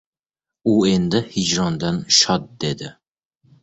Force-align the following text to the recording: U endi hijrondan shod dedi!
U 0.71 0.73
endi 0.93 1.21
hijrondan 1.35 2.03
shod 2.19 2.53
dedi! 2.67 2.95